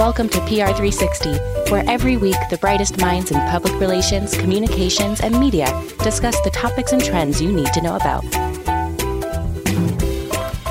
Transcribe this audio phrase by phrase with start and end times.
[0.00, 5.66] Welcome to PR360, where every week the brightest minds in public relations, communications, and media
[6.02, 8.24] discuss the topics and trends you need to know about.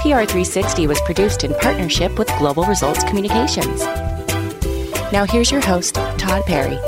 [0.02, 3.84] PR360 was produced in partnership with Global Results Communications.
[5.14, 6.80] Now, here's your host, Todd Perry.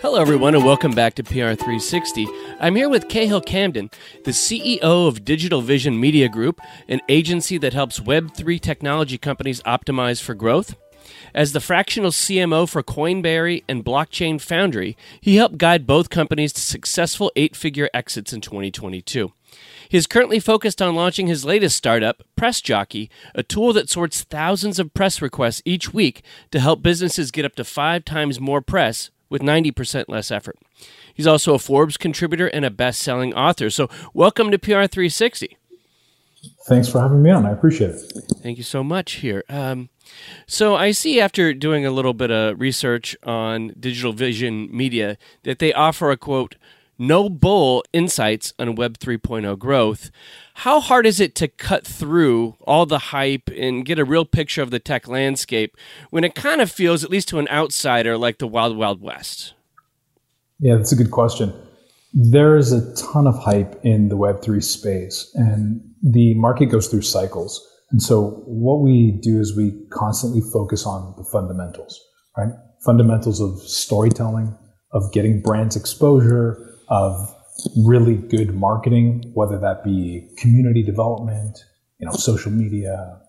[0.00, 2.45] Hello, everyone, and welcome back to PR360.
[2.58, 3.90] I'm here with Cahill Camden,
[4.24, 10.22] the CEO of Digital Vision Media Group, an agency that helps Web3 technology companies optimize
[10.22, 10.74] for growth.
[11.34, 16.62] As the fractional CMO for Coinberry and Blockchain Foundry, he helped guide both companies to
[16.62, 19.32] successful eight figure exits in 2022.
[19.90, 24.22] He is currently focused on launching his latest startup, Press Jockey, a tool that sorts
[24.22, 28.62] thousands of press requests each week to help businesses get up to five times more
[28.62, 30.58] press with 90% less effort.
[31.14, 33.70] He's also a Forbes contributor and a best selling author.
[33.70, 35.56] So, welcome to PR360.
[36.68, 37.46] Thanks for having me on.
[37.46, 38.12] I appreciate it.
[38.42, 39.42] Thank you so much here.
[39.48, 39.88] Um,
[40.46, 45.58] so, I see after doing a little bit of research on Digital Vision Media that
[45.58, 46.56] they offer a quote,
[46.98, 50.10] no bull insights on Web 3.0 growth.
[50.54, 54.62] How hard is it to cut through all the hype and get a real picture
[54.62, 55.76] of the tech landscape
[56.10, 59.54] when it kind of feels, at least to an outsider, like the Wild Wild West?
[60.58, 61.52] Yeah, that's a good question.
[62.14, 67.02] There is a ton of hype in the Web3 space, and the market goes through
[67.02, 67.62] cycles.
[67.90, 72.00] And so, what we do is we constantly focus on the fundamentals,
[72.36, 72.48] right?
[72.84, 74.56] Fundamentals of storytelling,
[74.92, 77.34] of getting brands exposure, of
[77.76, 81.64] really good marketing, whether that be community development,
[81.98, 83.20] you know, social media,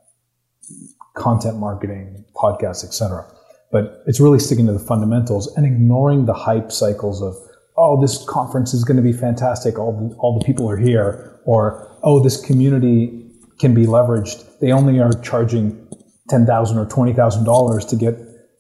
[1.16, 3.26] content marketing, podcasts, etc.
[3.72, 7.36] But it's really sticking to the fundamentals and ignoring the hype cycles of,
[7.78, 9.78] oh, this conference is going to be fantastic.
[9.78, 11.40] All the, all the people are here.
[11.46, 13.30] Or, oh, this community
[13.60, 14.60] can be leveraged.
[14.60, 15.88] They only are charging
[16.30, 18.18] 10,000 or $20,000 to get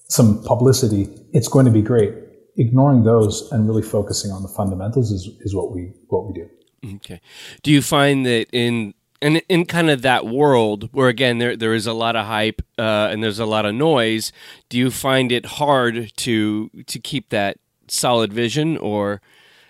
[0.09, 1.09] some publicity.
[1.33, 2.13] It's going to be great
[2.57, 6.49] ignoring those and really focusing on the fundamentals is, is what we what we do.
[6.95, 7.21] Okay.
[7.63, 11.73] Do you find that in and in kind of that world where again there there
[11.73, 14.31] is a lot of hype uh, and there's a lot of noise,
[14.69, 17.57] do you find it hard to to keep that
[17.87, 19.21] solid vision, or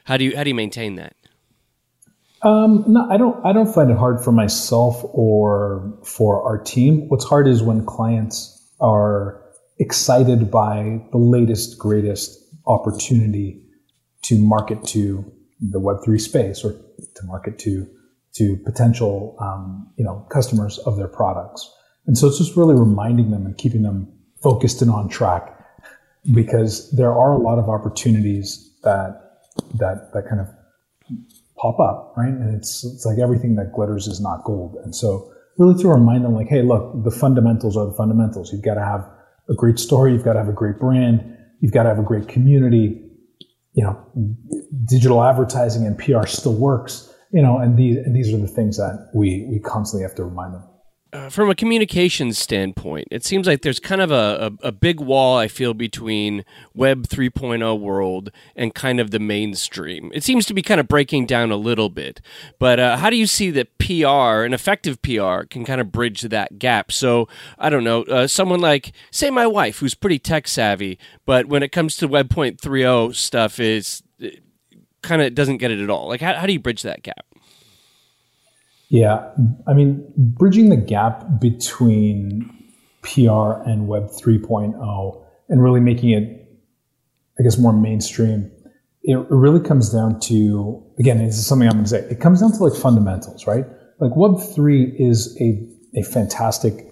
[0.06, 1.16] how do you how do you maintain that?
[2.44, 3.44] Um, no, I don't.
[3.46, 7.10] I don't find it hard for myself or for our team.
[7.10, 9.42] What's hard is when clients are
[9.80, 13.64] excited by the latest, greatest opportunity
[14.24, 17.88] to market to the Web3 space or to market to
[18.36, 21.70] to potential um, you know customers of their products.
[22.06, 24.12] And so it's just really reminding them and keeping them
[24.42, 25.54] focused and on track
[26.34, 29.40] because there are a lot of opportunities that
[29.76, 30.48] that that kind of
[31.58, 32.30] pop up, right?
[32.30, 34.78] And it's it's like everything that glitters is not gold.
[34.84, 38.54] And so really to remind them like, hey, look, the fundamentals are the fundamentals.
[38.54, 39.10] You've got to have
[39.50, 42.04] a great story, you've got to have a great brand, You've got to have a
[42.04, 43.04] great community.
[43.74, 44.36] You know,
[44.86, 47.14] digital advertising and PR still works.
[47.32, 50.24] You know, and these and these are the things that we we constantly have to
[50.24, 50.64] remind them.
[51.14, 55.00] Uh, from a communications standpoint, it seems like there's kind of a, a, a, big
[55.00, 60.12] wall, I feel, between Web 3.0 world and kind of the mainstream.
[60.14, 62.20] It seems to be kind of breaking down a little bit.
[62.60, 66.24] But uh, how do you see that PR, an effective PR, can kind of bridge
[66.24, 66.92] that gap?
[66.92, 71.46] So, I don't know, uh, someone like, say, my wife, who's pretty tech savvy, but
[71.46, 74.04] when it comes to Web 3.0 stuff, is
[75.02, 76.10] kind of doesn't get it at all.
[76.10, 77.27] Like, how, how do you bridge that gap?
[78.90, 79.32] Yeah,
[79.68, 82.50] I mean, bridging the gap between
[83.02, 86.50] PR and Web 3.0 and really making it,
[87.40, 88.52] I guess, more mainstream,
[89.04, 92.42] it really comes down to, again, this is something I'm going to say, it comes
[92.42, 93.66] down to like fundamentals, right?
[94.00, 95.68] Like Web 3 is a,
[96.00, 96.86] a fantastic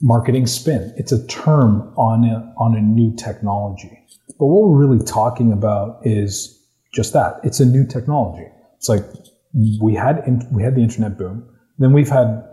[0.00, 0.92] marketing spin.
[0.96, 3.98] It's a term on a, on a new technology.
[4.38, 6.60] But what we're really talking about is
[6.92, 7.40] just that.
[7.42, 8.46] It's a new technology.
[8.76, 9.04] It's like
[9.54, 11.48] we had in, we had the internet boom.
[11.78, 12.44] Then we've had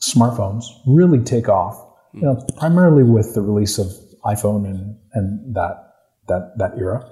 [0.00, 1.82] smartphones really take off.
[2.12, 3.88] You know, primarily with the release of
[4.24, 5.94] iPhone and and that
[6.28, 7.04] that that era,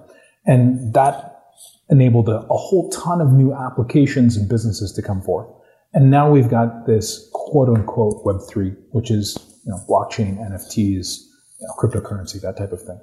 [0.47, 1.43] and that
[1.91, 5.49] enabled a, a whole ton of new applications and businesses to come forth.
[5.93, 11.19] And now we've got this quote unquote Web three, which is you know blockchain, NFTs,
[11.61, 13.01] you know, cryptocurrency, that type of thing.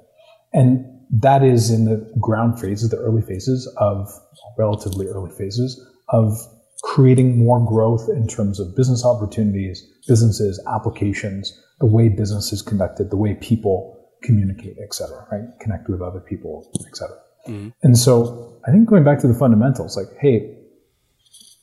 [0.52, 4.10] And that is in the ground phases, the early phases of
[4.58, 6.38] relatively early phases of
[6.82, 13.10] creating more growth in terms of business opportunities, businesses, applications, the way business is conducted,
[13.10, 15.48] the way people communicate, et cetera, right?
[15.60, 17.16] Connect with other people, et cetera.
[17.48, 17.68] Mm-hmm.
[17.82, 20.58] And so I think going back to the fundamentals, like, hey,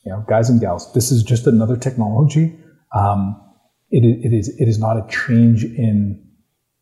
[0.04, 2.58] you know, guys and gals, this is just another technology.
[2.94, 3.40] Um,
[3.90, 6.26] it, it is it is not a change in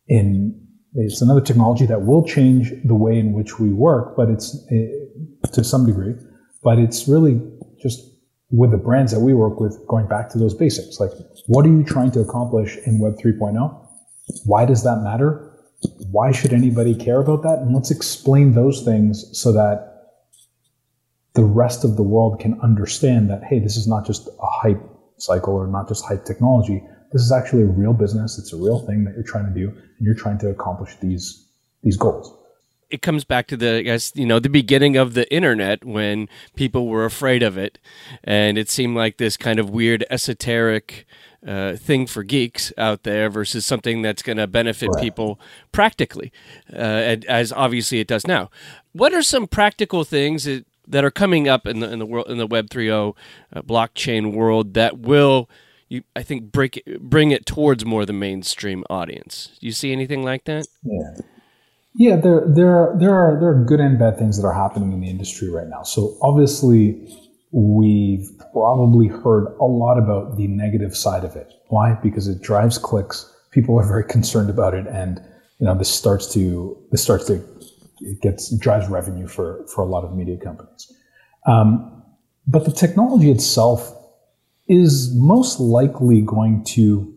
[0.07, 4.55] in it's another technology that will change the way in which we work, but it's
[4.71, 6.15] uh, to some degree,
[6.63, 7.41] but it's really
[7.81, 8.09] just
[8.51, 10.99] with the brands that we work with, going back to those basics.
[10.99, 11.11] Like,
[11.47, 13.87] what are you trying to accomplish in Web 3.0?
[14.45, 15.45] Why does that matter?
[16.11, 17.59] Why should anybody care about that?
[17.59, 19.85] And let's explain those things so that
[21.35, 24.81] the rest of the world can understand that, hey, this is not just a hype
[25.17, 26.83] cycle or not just hype technology.
[27.13, 28.39] This is actually a real business.
[28.39, 31.45] It's a real thing that you're trying to do, and you're trying to accomplish these
[31.81, 32.35] these goals
[32.89, 36.27] it comes back to the I guess you know the beginning of the internet when
[36.55, 37.77] people were afraid of it,
[38.23, 41.05] and it seemed like this kind of weird esoteric
[41.45, 45.03] uh, thing for geeks out there versus something that's going to benefit right.
[45.03, 45.39] people
[45.71, 46.31] practically,
[46.73, 48.49] uh, as obviously it does now.
[48.91, 52.27] What are some practical things that, that are coming up in the in the world
[52.29, 53.15] in the Web 3.0
[53.53, 55.49] uh, blockchain world that will
[55.89, 59.57] you, I think break bring it towards more the mainstream audience.
[59.59, 60.67] Do you see anything like that?
[60.83, 61.21] Yeah.
[61.99, 64.93] Yeah, there there are, there are there are good and bad things that are happening
[64.93, 65.83] in the industry right now.
[65.83, 67.13] So obviously,
[67.51, 71.51] we've probably heard a lot about the negative side of it.
[71.67, 71.95] Why?
[72.01, 73.29] Because it drives clicks.
[73.51, 75.19] People are very concerned about it, and
[75.59, 77.43] you know this starts to this starts to
[77.99, 80.89] it gets it drives revenue for for a lot of media companies.
[81.47, 82.01] Um,
[82.47, 83.93] but the technology itself
[84.69, 87.13] is most likely going to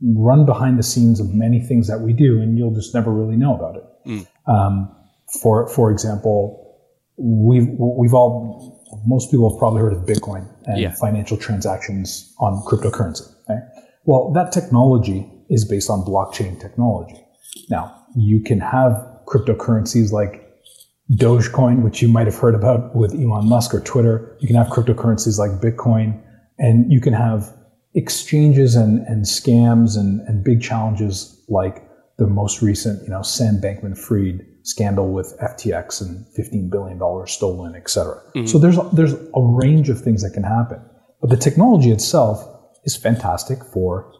[0.00, 3.36] run behind the scenes of many things that we do, and you'll just never really
[3.36, 3.84] know about it.
[4.06, 4.26] Mm.
[4.46, 4.96] Um,
[5.42, 6.80] for for example,
[7.16, 8.76] we've we've all
[9.06, 10.94] most people have probably heard of Bitcoin and yeah.
[10.94, 13.28] financial transactions on cryptocurrency.
[13.48, 13.62] Right?
[14.04, 17.20] Well, that technology is based on blockchain technology.
[17.70, 18.92] Now, you can have
[19.26, 20.42] cryptocurrencies like
[21.12, 24.36] Dogecoin, which you might have heard about with Elon Musk or Twitter.
[24.40, 26.20] You can have cryptocurrencies like Bitcoin,
[26.58, 27.55] and you can have
[27.96, 31.82] exchanges and, and scams and, and big challenges like
[32.18, 37.88] the most recent, you know, Sam Bankman-Fried scandal with FTX and $15 billion stolen, et
[37.88, 38.20] cetera.
[38.34, 38.46] Mm-hmm.
[38.46, 40.80] So there's, there's a range of things that can happen.
[41.20, 42.46] But the technology itself
[42.84, 44.12] is fantastic for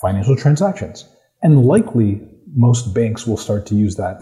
[0.00, 1.08] financial transactions.
[1.42, 2.20] And likely
[2.54, 4.20] most banks will start to use that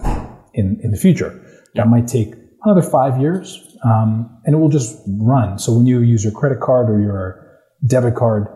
[0.54, 1.42] in, in the future.
[1.74, 2.34] That might take
[2.64, 5.58] another five years, um, and it will just run.
[5.58, 8.48] So when you use your credit card or your debit card,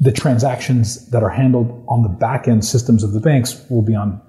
[0.00, 3.94] the transactions that are handled on the back end systems of the banks will be
[3.94, 4.20] on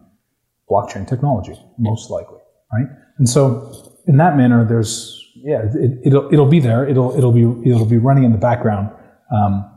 [0.70, 2.40] blockchain technology, most likely,
[2.74, 2.88] right?
[3.18, 6.88] And so, in that manner, there's yeah, it, will it'll be there.
[6.88, 8.92] It'll it'll be it'll be running in the background,
[9.32, 9.70] um,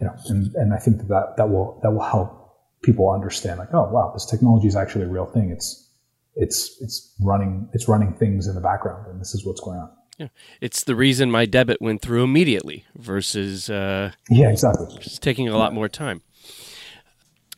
[0.00, 2.40] you know, and, and I think that, that that will that will help
[2.82, 5.50] people understand like, oh wow, this technology is actually a real thing.
[5.50, 5.90] It's
[6.34, 9.90] it's it's running it's running things in the background, and this is what's going on.
[10.20, 10.28] Yeah,
[10.60, 14.98] it's the reason my debit went through immediately versus uh, yeah, exactly.
[14.98, 16.20] Just taking a lot more time.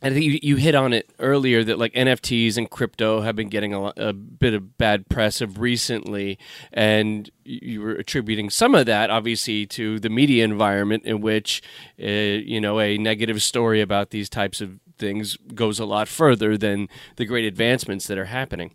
[0.01, 3.49] I think you, you hit on it earlier that like NFTs and crypto have been
[3.49, 6.39] getting a, a bit of bad press of recently,
[6.71, 11.61] and you were attributing some of that obviously to the media environment in which
[12.01, 16.57] uh, you know a negative story about these types of things goes a lot further
[16.57, 16.87] than
[17.17, 18.71] the great advancements that are happening.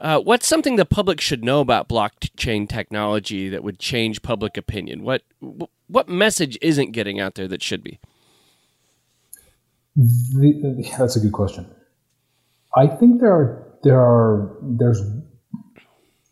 [0.00, 5.02] Uh, what's something the public should know about blockchain technology that would change public opinion?
[5.02, 5.22] What
[5.88, 7.98] what message isn't getting out there that should be?
[9.96, 11.66] The, yeah, that's a good question.
[12.76, 15.00] I think there are there are there's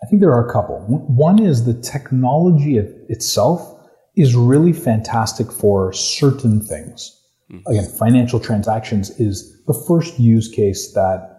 [0.02, 0.80] I think there are a couple.
[0.80, 3.70] One is the technology itself
[4.16, 7.18] is really fantastic for certain things.
[7.50, 7.70] Mm-hmm.
[7.70, 11.33] Again, financial transactions is the first use case that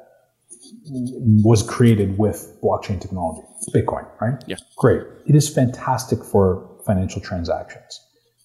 [1.44, 3.42] was created with blockchain technology,
[3.74, 4.44] Bitcoin, right?
[4.48, 4.58] Yeah.
[4.78, 5.02] Great.
[5.26, 8.00] It is fantastic for financial transactions.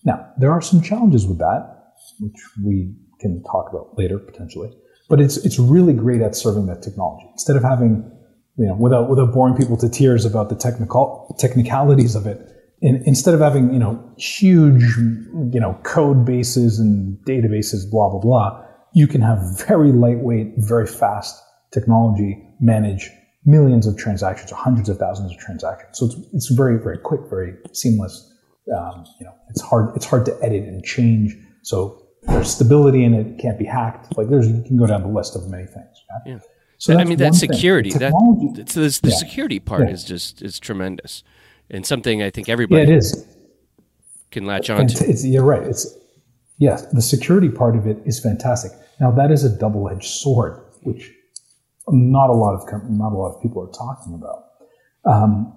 [0.05, 4.71] Now, there are some challenges with that, which we can talk about later potentially.
[5.09, 7.27] But it's it's really great at serving that technology.
[7.33, 8.11] Instead of having,
[8.57, 12.41] you know, without without boring people to tears about the technical technicalities of it,
[12.81, 14.83] in, instead of having, you know, huge,
[15.53, 20.87] you know, code bases and databases, blah blah blah, you can have very lightweight, very
[20.87, 23.11] fast technology manage
[23.45, 25.99] millions of transactions or hundreds of thousands of transactions.
[25.99, 28.33] So it's, it's very, very quick, very seamless.
[28.77, 31.35] Um, you know, it's hard, it's hard to edit and change.
[31.63, 33.27] So there's stability in it.
[33.27, 34.17] it can't be hacked.
[34.17, 36.05] Like there's, you can go down the list of many things.
[36.27, 36.39] Yeah.
[36.77, 38.13] So I mean, that security, that
[38.55, 38.65] the,
[39.03, 39.17] the yeah.
[39.17, 39.95] security part yeah.
[39.95, 41.23] is just, is tremendous
[41.71, 43.27] and something I think everybody yeah, it is.
[44.31, 45.09] can latch on to.
[45.09, 45.63] It's, you're right.
[45.63, 45.97] It's,
[46.59, 48.73] yes, the security part of it is fantastic.
[49.01, 51.11] Now that is a double-edged sword, which
[51.93, 54.45] not a lot of not a lot of people are talking about.
[55.05, 55.53] Um,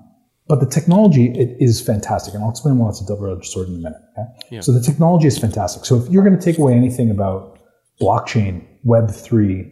[0.48, 3.76] But the technology it is fantastic, and I'll explain why it's a double-edged sword in
[3.76, 4.02] a minute.
[4.12, 4.28] Okay?
[4.52, 4.62] Yeah.
[4.62, 5.86] So the technology is fantastic.
[5.86, 7.60] So if you're going to take away anything about
[8.02, 9.72] blockchain, Web three,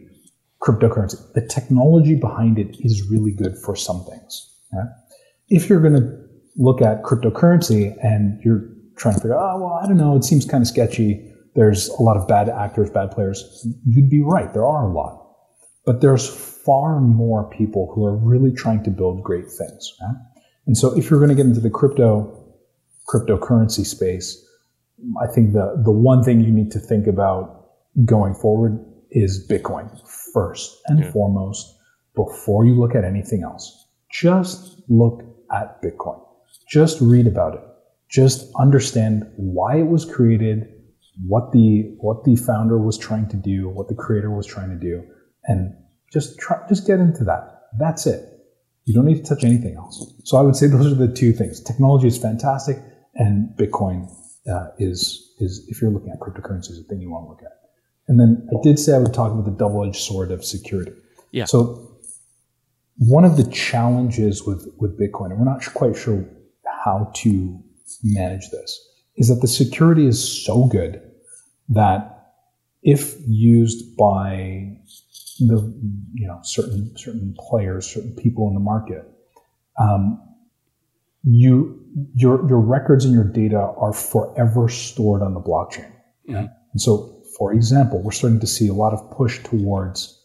[0.62, 4.32] cryptocurrency, the technology behind it is really good for some things.
[4.72, 4.86] Okay?
[5.48, 6.08] If you're going to
[6.56, 8.62] look at cryptocurrency and you're
[8.96, 11.30] trying to figure out, oh well, I don't know, it seems kind of sketchy.
[11.54, 13.66] There's a lot of bad actors, bad players.
[13.86, 14.50] You'd be right.
[14.54, 15.21] There are a lot.
[15.84, 16.28] But there's
[16.64, 19.92] far more people who are really trying to build great things.
[20.00, 20.16] Right?
[20.66, 22.38] And so if you're going to get into the crypto
[23.08, 24.44] cryptocurrency space,
[25.20, 27.70] I think the the one thing you need to think about
[28.04, 28.78] going forward
[29.10, 29.90] is Bitcoin
[30.32, 31.10] first and yeah.
[31.10, 31.76] foremost
[32.14, 33.88] before you look at anything else.
[34.10, 35.22] Just look
[35.52, 36.20] at Bitcoin.
[36.68, 37.60] Just read about it.
[38.10, 40.68] Just understand why it was created,
[41.26, 44.76] what the what the founder was trying to do, what the creator was trying to
[44.76, 45.02] do,
[45.44, 45.74] and
[46.12, 47.62] just try just get into that.
[47.78, 48.28] That's it.
[48.84, 50.12] You don't need to touch anything else.
[50.24, 51.60] So I would say those are the two things.
[51.60, 52.78] Technology is fantastic,
[53.14, 54.10] and Bitcoin
[54.50, 57.58] uh, is is if you're looking at cryptocurrencies, a thing you want to look at.
[58.08, 60.92] And then I did say I would talk about the double-edged sword of security.
[61.30, 61.44] Yeah.
[61.44, 61.96] So
[62.98, 66.28] one of the challenges with with Bitcoin, and we're not quite sure
[66.84, 67.58] how to
[68.02, 68.80] manage this,
[69.16, 71.00] is that the security is so good
[71.68, 72.08] that
[72.82, 74.76] if used by
[75.48, 75.60] the
[76.14, 79.04] you know certain certain players, certain people in the market,
[79.78, 80.20] um,
[81.24, 81.78] you
[82.14, 85.92] your your records and your data are forever stored on the blockchain.
[86.28, 86.46] Mm-hmm.
[86.72, 90.18] And so, for example, we're starting to see a lot of push towards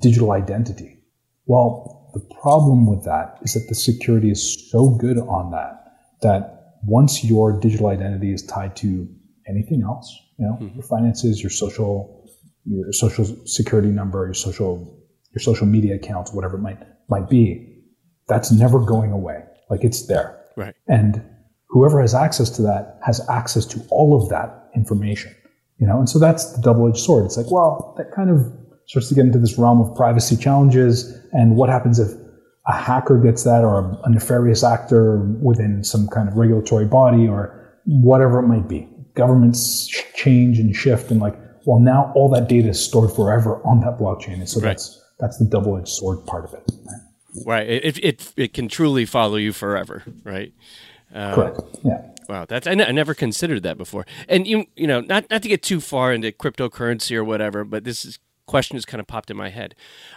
[0.00, 0.98] digital identity.
[1.46, 5.84] Well, the problem with that is that the security is so good on that
[6.22, 9.08] that once your digital identity is tied to
[9.46, 10.74] anything else, you know, mm-hmm.
[10.74, 12.23] your finances, your social
[12.66, 15.00] your social security number, your social
[15.32, 16.78] your social media accounts, whatever it might
[17.08, 17.82] might be,
[18.28, 19.44] that's never going away.
[19.70, 20.40] Like it's there.
[20.56, 20.74] Right.
[20.88, 21.22] And
[21.68, 25.34] whoever has access to that has access to all of that information.
[25.78, 27.24] You know, and so that's the double-edged sword.
[27.24, 28.40] It's like, well, that kind of
[28.86, 32.10] starts to get into this realm of privacy challenges and what happens if
[32.66, 37.26] a hacker gets that or a, a nefarious actor within some kind of regulatory body
[37.26, 38.88] or whatever it might be.
[39.14, 43.80] Governments change and shift and like well, now all that data is stored forever on
[43.80, 44.70] that blockchain, and so right.
[44.70, 46.70] that's that's the double-edged sword part of it.
[46.84, 47.46] Right.
[47.46, 47.68] right.
[47.68, 50.02] It, it it can truly follow you forever.
[50.24, 50.52] Right.
[51.14, 51.60] Uh, Correct.
[51.84, 52.02] Yeah.
[52.28, 54.06] Wow, that's I, n- I never considered that before.
[54.28, 57.84] And you you know not not to get too far into cryptocurrency or whatever, but
[57.84, 59.74] this is, question has kind of popped in my head.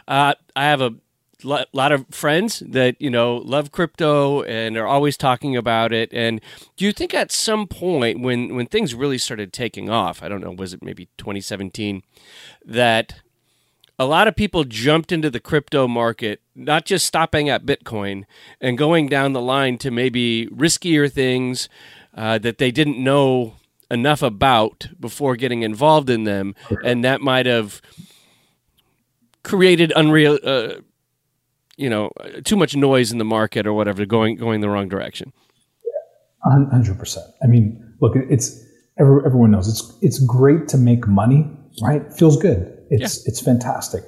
[0.07, 0.95] Uh, I have a
[1.43, 6.09] a lot of friends that you know love crypto and are always talking about it.
[6.13, 6.41] And
[6.75, 10.41] do you think at some point when when things really started taking off i don't
[10.41, 12.03] know was it maybe 2017
[12.65, 13.21] that
[13.99, 18.23] a lot of people jumped into the crypto market not just stopping at bitcoin
[18.61, 21.69] and going down the line to maybe riskier things
[22.15, 23.53] uh, that they didn't know
[23.89, 26.55] enough about before getting involved in them?
[26.83, 27.81] And that might have
[29.43, 30.75] created unreal uh,
[31.77, 32.11] you know
[32.43, 35.31] too much noise in the market or whatever going going the wrong direction.
[36.43, 37.25] Hundred percent.
[37.43, 38.63] I mean, look, it's
[38.99, 41.49] everyone knows it's it's great to make money,
[41.81, 42.01] right?
[42.01, 42.73] It feels good.
[42.89, 43.29] It's yeah.
[43.29, 44.03] it's fantastic.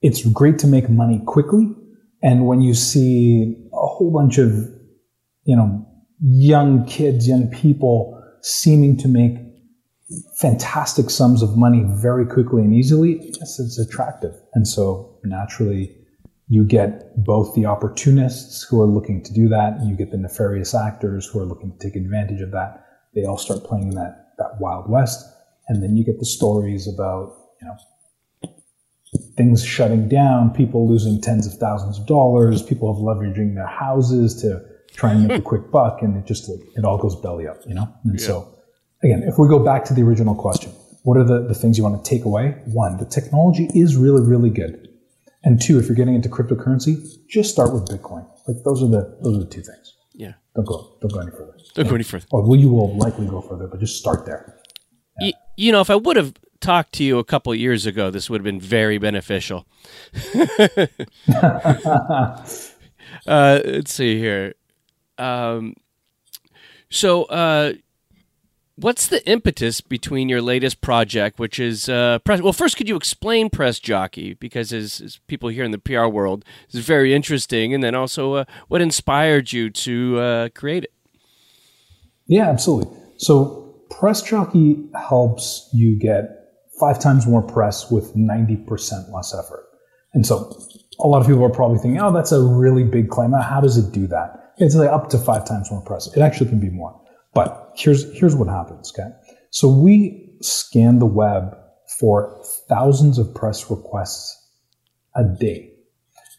[0.00, 1.74] It's great to make money quickly,
[2.22, 4.52] and when you see a whole bunch of
[5.44, 5.86] you know
[6.20, 9.36] young kids, young people seeming to make
[10.36, 14.34] fantastic sums of money very quickly and easily, yes, it's attractive.
[14.54, 15.94] And so naturally,
[16.48, 20.16] you get both the opportunists who are looking to do that, and you get the
[20.16, 22.86] nefarious actors who are looking to take advantage of that.
[23.14, 25.26] They all start playing in that, that Wild West.
[25.68, 28.52] And then you get the stories about, you know,
[29.36, 34.40] things shutting down, people losing tens of thousands of dollars, people have leveraging their houses
[34.42, 34.62] to
[34.94, 37.58] try and make a quick buck, and it just it, it all goes belly up,
[37.66, 37.92] you know?
[38.04, 38.26] And yeah.
[38.26, 38.58] so
[39.02, 41.84] again, if we go back to the original question, what are the, the things you
[41.84, 42.56] want to take away?
[42.66, 44.87] One, the technology is really, really good.
[45.44, 48.26] And two, if you're getting into cryptocurrency, just start with Bitcoin.
[48.46, 49.94] Like those are the those are the two things.
[50.14, 50.32] Yeah.
[50.54, 51.54] Don't go don't go any further.
[51.74, 51.90] Don't yeah.
[51.90, 52.26] go any further.
[52.30, 54.56] Or well, you will likely go further, but just start there.
[55.20, 55.26] Yeah.
[55.28, 58.28] You, you know, if I would have talked to you a couple years ago, this
[58.28, 59.66] would have been very beneficial.
[60.38, 60.80] uh,
[63.26, 64.54] let's see here.
[65.18, 65.74] Um,
[66.90, 67.74] so uh,
[68.80, 72.40] what's the impetus between your latest project, which is uh, press?
[72.40, 76.06] Well, first, could you explain Press Jockey because as, as people here in the PR
[76.06, 80.92] world, is very interesting, and then also uh, what inspired you to uh, create it?
[82.26, 82.96] Yeah, absolutely.
[83.16, 86.24] So Press Jockey helps you get
[86.78, 89.64] five times more press with ninety percent less effort.
[90.14, 90.56] And so
[91.00, 93.32] a lot of people are probably thinking, oh, that's a really big claim.
[93.32, 94.52] How does it do that?
[94.58, 96.08] It's like up to five times more press.
[96.16, 96.97] It actually can be more.
[97.38, 99.10] But here's, here's what happens, okay?
[99.50, 101.56] So we scan the web
[102.00, 104.36] for thousands of press requests
[105.14, 105.70] a day.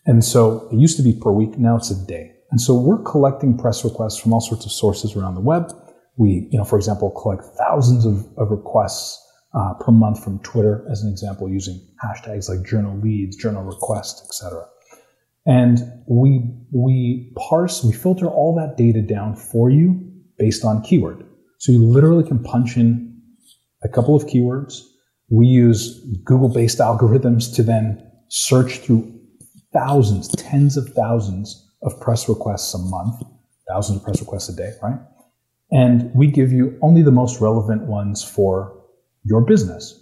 [0.05, 2.33] And so it used to be per week, now it's a day.
[2.51, 5.71] And so we're collecting press requests from all sorts of sources around the web.
[6.17, 10.85] We, you know, for example, collect thousands of, of requests uh, per month from Twitter,
[10.91, 14.65] as an example, using hashtags like journal leads, journo request, etc.
[15.45, 20.08] And we we parse, we filter all that data down for you
[20.39, 21.25] based on keyword.
[21.59, 23.21] So you literally can punch in
[23.83, 24.81] a couple of keywords.
[25.29, 29.19] We use Google-based algorithms to then search through
[29.73, 33.21] thousands, tens of thousands of press requests a month,
[33.67, 34.99] thousands of press requests a day, right?
[35.71, 38.75] And we give you only the most relevant ones for
[39.23, 40.01] your business.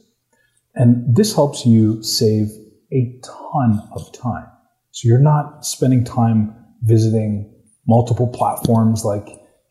[0.75, 2.47] And this helps you save
[2.93, 4.45] a ton of time.
[4.91, 7.53] So you're not spending time visiting
[7.87, 9.27] multiple platforms like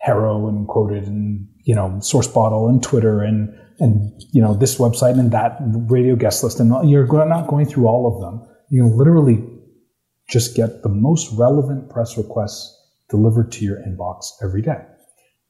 [0.06, 5.18] HARO and Qwoted and, you know, SourceBottle and Twitter and, and, you know, this website
[5.18, 5.58] and that
[5.90, 6.60] radio guest list.
[6.60, 8.48] And you're not going through all of them.
[8.70, 9.44] You can literally
[10.28, 12.72] just get the most relevant press requests
[13.10, 14.84] delivered to your inbox every day.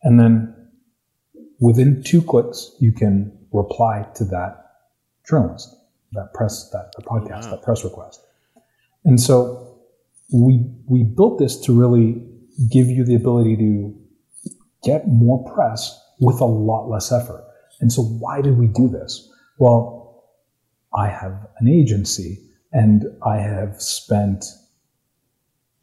[0.02, 0.54] And then
[1.60, 4.64] within two clicks, you can reply to that
[5.28, 5.74] journalist,
[6.12, 7.50] that press, that podcast, wow.
[7.50, 8.20] that press request.
[9.04, 9.80] And so
[10.32, 12.22] we, we built this to really
[12.70, 13.94] give you the ability to
[14.86, 17.44] get more press with a lot less effort.
[17.80, 19.28] And so why did we do this?
[19.58, 20.24] Well,
[20.96, 22.38] I have an agency
[22.72, 24.44] and I have spent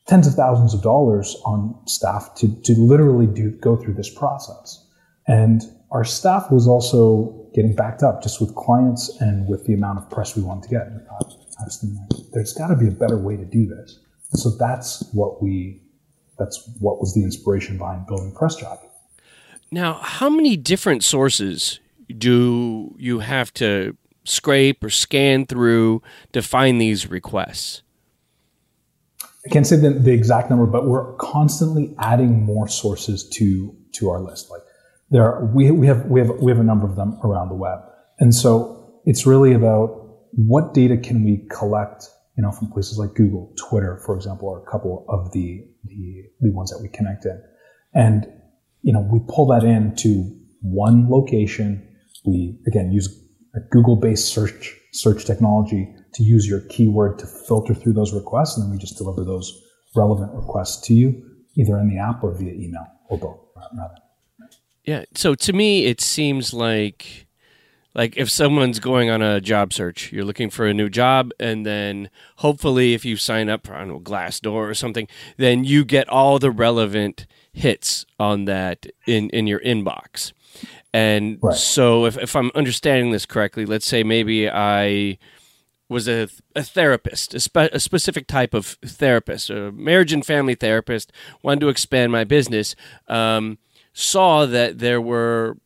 [0.07, 4.86] tens of thousands of dollars on staff to, to literally do, go through this process.
[5.27, 10.00] And our staff was also getting backed up just with clients and with the amount
[10.00, 10.88] of press we wanted to get.
[10.88, 11.33] And we thought,
[12.33, 14.00] there's got to be a better way to do this.
[14.33, 15.82] So that's what we,
[16.39, 18.88] that's what was the inspiration behind building Press Jockey.
[19.73, 21.79] Now, how many different sources
[22.15, 27.81] do you have to scrape or scan through to find these requests?
[29.43, 34.12] I can't say the, the exact number, but we're constantly adding more sources to to
[34.12, 34.51] our list.
[34.51, 34.62] Like
[35.09, 37.55] there, are, we we have we have we have a number of them around the
[37.55, 37.79] web,
[38.19, 39.89] and so it's really about
[40.33, 42.07] what data can we collect,
[42.38, 46.25] you know, from places like Google, Twitter, for example, are a couple of the the,
[46.41, 47.41] the ones that we connect in,
[47.95, 48.27] and
[48.84, 50.30] you know we pull that into
[50.62, 51.88] one location.
[52.26, 53.10] We again use
[53.56, 58.65] a Google-based search search technology to use your keyword to filter through those requests, and
[58.65, 59.52] then we just deliver those
[59.96, 61.24] relevant requests to you,
[61.58, 63.39] either in the app or via email or both.
[63.56, 63.96] Rather.
[64.84, 65.06] Yeah.
[65.15, 67.28] So to me, it seems like
[67.96, 71.65] like if someone's going on a job search, you're looking for a new job, and
[71.65, 75.86] then hopefully, if you sign up for I don't know Glassdoor or something, then you
[75.86, 80.34] get all the relevant hits on that in in your inbox.
[80.94, 81.56] And right.
[81.56, 85.18] so, if, if I'm understanding this correctly, let's say maybe I
[85.89, 90.56] was a, a therapist, a, spe- a, specific type of therapist, a marriage and family
[90.56, 91.12] therapist,
[91.42, 92.76] wanted to expand my business,
[93.08, 93.58] um,
[93.94, 95.58] saw that there were.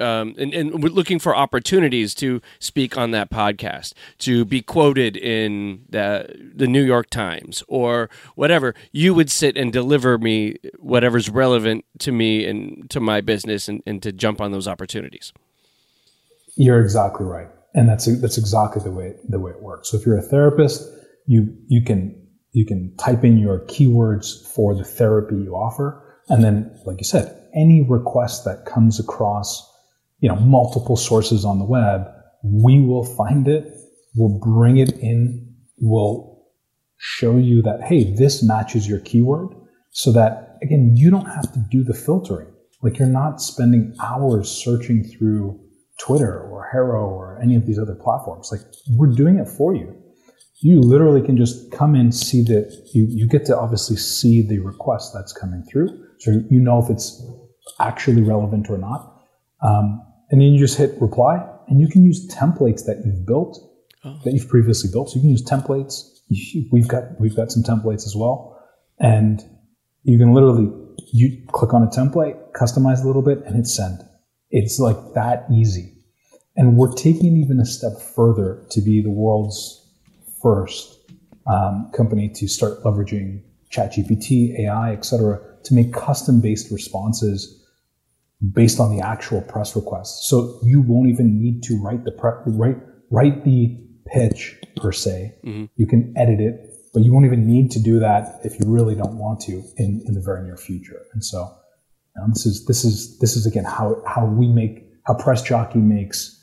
[0.00, 5.84] Um, and, and looking for opportunities to speak on that podcast, to be quoted in
[5.88, 11.84] the, the New York Times or whatever, you would sit and deliver me whatever's relevant
[11.98, 15.32] to me and to my business and, and to jump on those opportunities.
[16.56, 19.90] You're exactly right and that's that's exactly the way the way it works.
[19.90, 20.82] So if you're a therapist,
[21.26, 26.42] you you can you can type in your keywords for the therapy you offer, and
[26.42, 29.64] then, like you said, any request that comes across,
[30.20, 32.06] you know, multiple sources on the web,
[32.42, 33.72] we will find it,
[34.16, 36.46] we'll bring it in, we'll
[36.96, 39.48] show you that hey, this matches your keyword,
[39.90, 42.48] so that again, you don't have to do the filtering.
[42.82, 45.60] Like you're not spending hours searching through
[46.00, 48.50] Twitter or HARO or any of these other platforms.
[48.52, 49.94] Like we're doing it for you.
[50.60, 54.58] You literally can just come in, see that you, you get to obviously see the
[54.58, 55.88] request that's coming through.
[56.20, 57.22] So you know if it's
[57.80, 59.14] actually relevant or not.
[59.62, 63.58] Um, and then you just hit reply and you can use templates that you've built,
[64.04, 64.18] oh.
[64.24, 65.10] that you've previously built.
[65.10, 66.20] So you can use templates.
[66.70, 68.62] We've got, we've got some templates as well.
[68.98, 69.42] And
[70.02, 70.70] you can literally,
[71.12, 74.02] you click on a template, customize a little bit and hit send
[74.50, 75.94] it's like that easy.
[76.56, 79.86] And we're taking even a step further to be the world's
[80.42, 80.98] first
[81.46, 87.57] um, company to start leveraging ChatGPT, AI, etc., to make custom-based responses
[88.52, 90.28] based on the actual press requests.
[90.28, 92.76] So you won't even need to write the pre- write
[93.10, 95.34] write the pitch per se.
[95.44, 95.64] Mm-hmm.
[95.76, 96.54] You can edit it,
[96.92, 100.02] but you won't even need to do that if you really don't want to in,
[100.06, 101.02] in the very near future.
[101.12, 101.38] And so
[102.16, 105.42] you know, this is this is this is again how how we make how Press
[105.42, 106.34] Jockey makes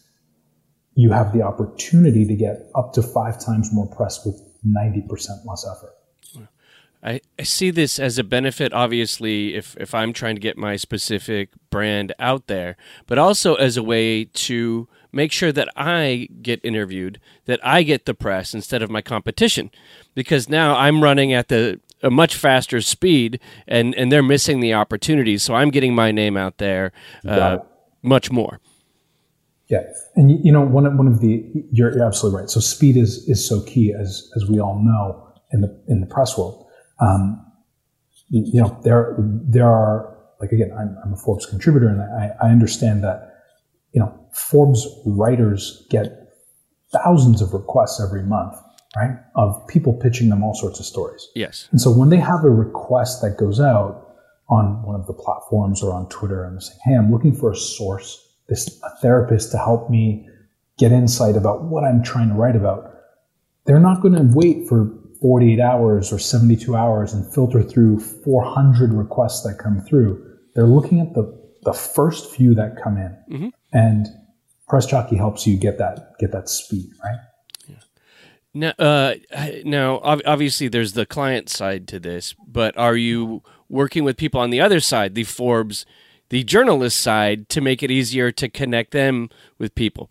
[0.95, 5.09] you have the opportunity to get up to five times more press with 90%
[5.45, 5.93] less effort.
[7.05, 10.75] I, I see this as a benefit, obviously, if, if I'm trying to get my
[10.75, 16.59] specific brand out there, but also as a way to make sure that I get
[16.63, 19.69] interviewed, that I get the press instead of my competition,
[20.15, 24.73] because now I'm running at the a much faster speed, and and they're missing the
[24.73, 25.41] opportunities.
[25.43, 26.91] So I'm getting my name out there
[27.27, 27.59] uh,
[28.03, 28.59] much more.
[29.67, 29.83] Yeah,
[30.15, 32.49] and you know one of one of the you're, you're absolutely right.
[32.49, 36.07] So speed is is so key as as we all know in the in the
[36.07, 36.64] press world.
[36.99, 37.41] Um,
[38.29, 42.49] you know there there are like again I'm, I'm a Forbes contributor and I, I
[42.49, 43.43] understand that
[43.93, 46.33] you know Forbes writers get
[46.91, 48.55] thousands of requests every month
[48.95, 51.27] right of people pitching them all sorts of stories.
[51.35, 54.01] Yes, and so when they have a request that goes out
[54.47, 57.51] on one of the platforms or on Twitter and they're saying, hey, I'm looking for
[57.51, 60.27] a source this a therapist to help me
[60.77, 62.91] get insight about what I'm trying to write about.
[63.65, 68.93] They're not going to wait for 48 hours or 72 hours and filter through 400
[68.93, 70.37] requests that come through.
[70.53, 73.17] They're looking at the, the first few that come in.
[73.29, 73.49] Mm-hmm.
[73.73, 74.07] And
[74.67, 77.19] Press Jockey helps you get that get that speed, right?
[78.57, 79.15] Now, uh,
[79.65, 84.49] now, obviously, there's the client side to this, but are you working with people on
[84.49, 85.85] the other side, the Forbes
[86.29, 90.09] the journalist side to make it easier to connect them with people.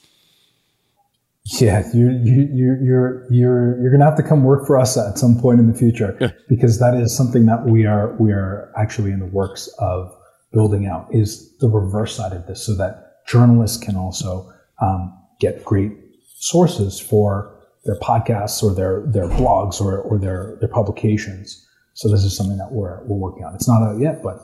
[1.47, 5.19] Yeah, you you you you're you're you're gonna have to come work for us at
[5.19, 6.17] some point in the future
[6.49, 10.11] because that is something that we are we are actually in the works of
[10.53, 15.63] building out is the reverse side of this, so that journalists can also um, get
[15.65, 15.93] great
[16.39, 17.55] sources for
[17.85, 21.61] their podcasts or their their blogs or or their their publications.
[21.93, 23.55] So this is something that we're we're working on.
[23.55, 24.39] It's not out yet, but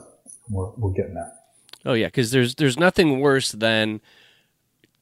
[0.51, 1.33] we're we're getting there.
[1.83, 4.01] Oh yeah, because there's there's nothing worse than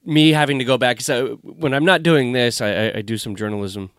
[0.06, 1.02] me having to go back.
[1.02, 3.92] So when I'm not doing this, I, I, I do some journalism.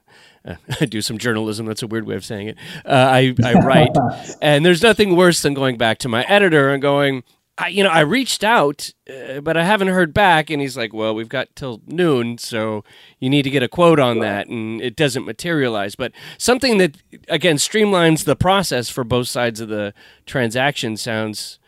[0.44, 1.66] Uh, I do some journalism.
[1.66, 2.56] That's a weird way of saying it.
[2.84, 3.96] Uh, I I write,
[4.42, 7.22] and there's nothing worse than going back to my editor and going,
[7.60, 10.48] I, you know, I reached out, uh, but I haven't heard back.
[10.48, 12.84] And he's like, well, we've got till noon, so
[13.18, 14.48] you need to get a quote on that.
[14.48, 15.94] And it doesn't materialize.
[15.94, 16.96] But something that,
[17.28, 19.92] again, streamlines the process for both sides of the
[20.24, 21.58] transaction sounds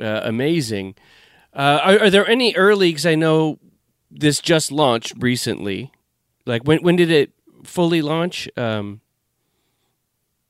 [0.00, 0.94] uh, amazing.
[1.52, 2.90] Uh, are, are, there any early?
[2.90, 3.58] Because I know
[4.10, 5.92] this just launched recently.
[6.44, 7.32] Like when when did it
[7.64, 8.48] fully launch?
[8.56, 9.00] Um,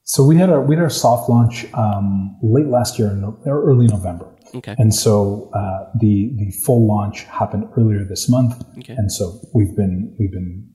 [0.03, 3.39] so we had our we had our soft launch um, late last year, in no,
[3.47, 4.33] early November.
[4.55, 4.75] Okay.
[4.79, 8.95] And so uh, the the full launch happened earlier this month, okay.
[8.97, 10.71] and so we've been we've been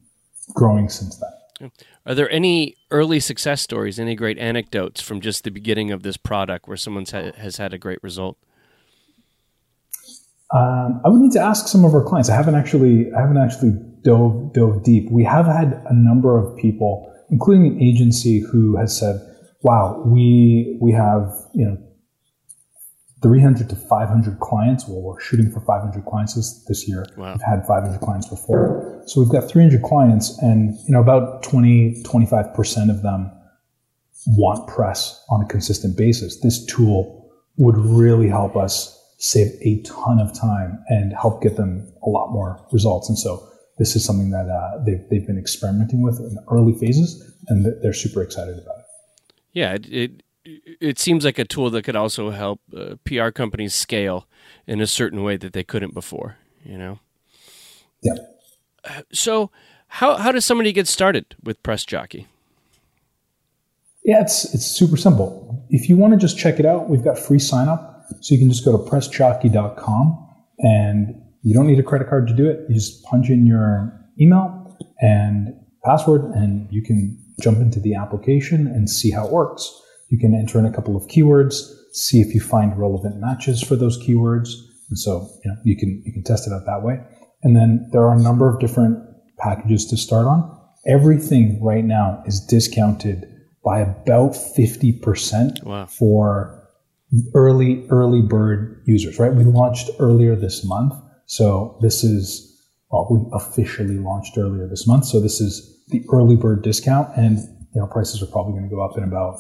[0.54, 1.72] growing since then.
[2.06, 6.18] Are there any early success stories, any great anecdotes from just the beginning of this
[6.18, 8.38] product where someone ha- has had a great result?
[10.54, 12.30] Um, I would need to ask some of our clients.
[12.30, 13.72] I haven't actually, I haven't actually
[14.04, 15.10] dove dove deep.
[15.12, 19.22] We have had a number of people, including an agency, who has said,
[19.62, 21.78] "Wow, we we have you know
[23.22, 24.88] 300 to 500 clients.
[24.88, 27.06] Well, we're shooting for 500 clients this, this year.
[27.16, 27.34] Wow.
[27.34, 32.04] We've had 500 clients before, so we've got 300 clients, and you know about 20
[32.04, 33.32] 25 percent of them
[34.28, 36.40] want press on a consistent basis.
[36.42, 41.88] This tool would really help us save a ton of time and help get them
[42.04, 43.08] a lot more results.
[43.08, 46.74] And so this is something that uh, they've, they've been experimenting with in the early
[46.74, 48.86] phases and they're super excited about it.
[49.54, 50.24] Yeah, it, it,
[50.82, 54.28] it seems like a tool that could also help uh, PR companies scale
[54.66, 56.98] in a certain way that they couldn't before, you know?
[58.02, 58.16] Yeah.
[58.84, 59.52] Uh, so
[59.88, 62.26] how, how does somebody get started with Press Jockey?
[64.04, 65.64] Yeah, it's, it's super simple.
[65.70, 68.40] If you want to just check it out, we've got free sign up so you
[68.40, 70.28] can just go to pressjockey.com
[70.60, 72.66] and you don't need a credit card to do it.
[72.70, 78.68] You just punch in your email and password and you can jump into the application
[78.68, 79.72] and see how it works.
[80.10, 81.56] You can enter in a couple of keywords,
[81.94, 84.50] see if you find relevant matches for those keywords.
[84.90, 87.00] And so, you know, you can, you can test it out that way.
[87.44, 89.00] And then there are a number of different
[89.40, 90.60] packages to start on.
[90.86, 93.26] Everything right now is discounted
[93.64, 95.86] by about 50% wow.
[95.86, 96.61] for
[97.34, 99.34] early early bird users, right?
[99.34, 100.94] We launched earlier this month,
[101.26, 102.48] so this is
[102.92, 107.38] well, we officially launched earlier this month, so this is the early bird discount, and
[107.74, 109.40] you know prices are probably going to go up in about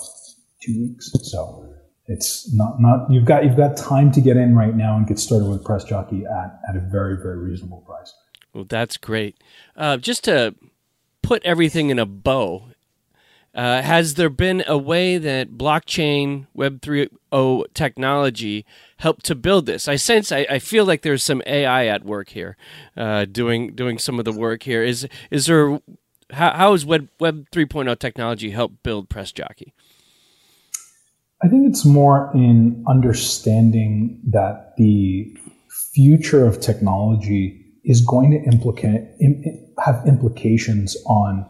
[0.61, 1.11] two weeks.
[1.23, 1.73] So
[2.07, 5.19] it's not not you've got you've got time to get in right now and get
[5.19, 8.13] started with Press Jockey at at a very very reasonable price.
[8.53, 9.37] Well, that's great.
[9.77, 10.55] Uh, just to
[11.21, 12.70] put everything in a bow.
[13.53, 18.65] Uh, has there been a way that blockchain Web 3.0 technology
[18.97, 19.89] helped to build this?
[19.89, 22.55] I sense, I, I feel like there's some AI at work here,
[22.95, 24.83] uh, doing doing some of the work here.
[24.83, 25.81] Is is there
[26.31, 29.73] how, how has Web Web 3.0 technology helped build Press Jockey?
[31.43, 35.35] I think it's more in understanding that the
[35.93, 39.01] future of technology is going to implicate,
[39.83, 41.45] have implications on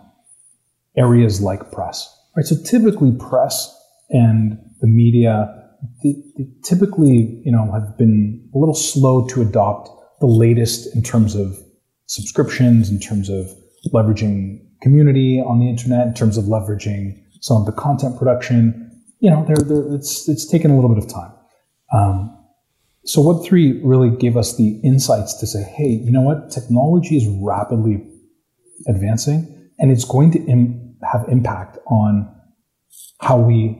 [0.98, 2.08] areas like press.
[2.36, 2.46] Right?
[2.46, 3.76] So typically, press
[4.10, 5.58] and the media
[6.04, 11.02] they, they typically, you know, have been a little slow to adopt the latest in
[11.02, 11.58] terms of
[12.06, 13.48] subscriptions, in terms of
[13.94, 18.88] leveraging community on the internet, in terms of leveraging some of the content production.
[19.20, 21.32] You know, they're, they're, it's it's taken a little bit of time.
[21.94, 22.38] Um,
[23.04, 26.52] so Web3 really gave us the insights to say, hey, you know what?
[26.52, 28.08] Technology is rapidly
[28.88, 30.81] advancing and it's going to Im-
[31.12, 32.34] have impact on
[33.20, 33.78] how we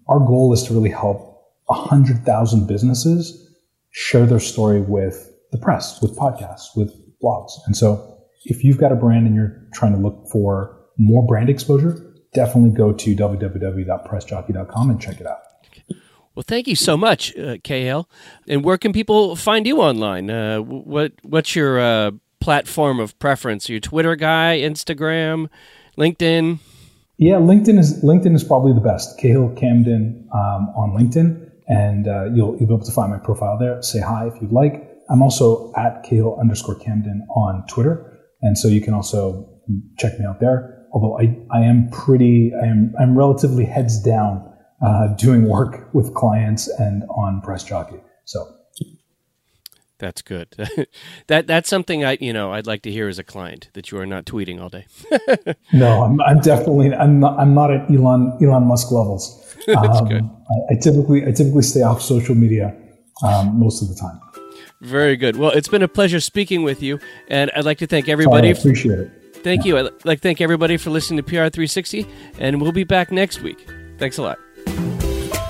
[0.07, 3.45] our goal is to really help 100,000 businesses
[3.91, 7.51] share their story with the press, with podcasts, with blogs.
[7.65, 11.49] And so if you've got a brand and you're trying to look for more brand
[11.49, 15.39] exposure, definitely go to www.pressjockey.com and check it out.
[16.35, 18.07] Well, thank you so much, uh, Cahill.
[18.47, 20.29] And where can people find you online?
[20.29, 23.69] Uh, what What's your uh, platform of preference?
[23.69, 25.49] Are you Twitter guy, Instagram,
[25.97, 26.59] LinkedIn?
[27.17, 29.17] Yeah, LinkedIn is LinkedIn is probably the best.
[29.17, 33.57] Cahill Camden um, on LinkedIn and uh, you'll, you'll be able to find my profile
[33.57, 33.81] there.
[33.81, 34.89] Say hi if you'd like.
[35.09, 39.49] I'm also at Cahill underscore Camden on Twitter, and so you can also
[39.97, 40.76] check me out there.
[40.97, 44.51] Although I, I am pretty, I am I'm relatively heads down
[44.83, 48.01] uh, doing work with clients and on Press Jockey.
[48.25, 48.51] So
[49.99, 50.55] that's good.
[51.27, 53.99] that that's something I you know I'd like to hear as a client that you
[53.99, 54.87] are not tweeting all day.
[55.71, 59.55] no, I'm, I'm definitely I'm not I'm not at Elon Elon Musk levels.
[59.67, 60.23] that's um, good.
[60.23, 62.75] I, I, typically I typically stay off social media
[63.23, 64.19] um, most of the time.
[64.81, 65.37] Very good.
[65.37, 68.51] Well, it's been a pleasure speaking with you, and I'd like to thank everybody.
[68.51, 69.11] Sorry, I appreciate it.
[69.47, 69.77] Thank you.
[69.77, 72.05] I'd like thank everybody for listening to PR 360,
[72.37, 73.65] and we'll be back next week.
[73.97, 74.39] Thanks a lot.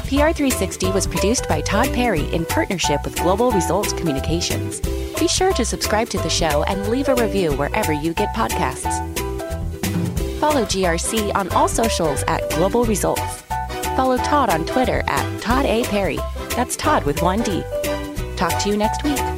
[0.06, 4.82] PR360 was produced by Todd Perry in partnership with Global Results Communications.
[5.20, 8.94] Be sure to subscribe to the show and leave a review wherever you get podcasts.
[10.40, 13.42] Follow GRC on all socials at Global Results.
[13.96, 15.84] Follow Todd on Twitter at Todd A.
[15.86, 16.20] Perry.
[16.50, 17.64] That's Todd with one D.
[18.36, 19.37] Talk to you next week.